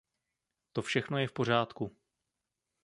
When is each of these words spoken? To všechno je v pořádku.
To 0.73 0.81
všechno 0.81 1.17
je 1.17 1.27
v 1.27 1.31
pořádku. 1.31 1.97